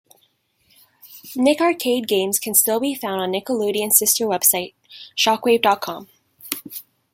Nick 1.35 1.61
Arcade 1.61 2.07
games 2.07 2.39
can 2.39 2.55
still 2.55 2.79
be 2.79 2.95
found 2.95 3.21
on 3.21 3.31
Nickelodeon's 3.31 3.99
sister 3.99 4.25
website, 4.25 4.73
Shockwave 5.15 5.61
dot 5.61 5.81
com. 5.81 6.07